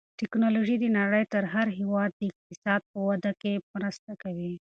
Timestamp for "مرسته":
3.73-4.11